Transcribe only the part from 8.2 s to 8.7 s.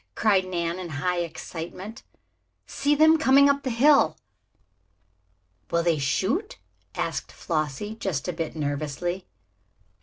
a bit